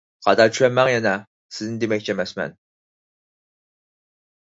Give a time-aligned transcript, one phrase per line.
[0.27, 1.11] خاتا چۈشەنمەڭ يەنە،
[1.59, 2.59] سىزنى دېمەكچى ئەمەسمەن.